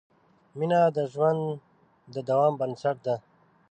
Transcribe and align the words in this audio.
مینه 0.57 0.81
د 0.97 0.97
ژوند 1.13 1.41
د 2.13 2.15
دوام 2.29 2.53
بنسټ 2.59 2.97
ده. 3.05 3.15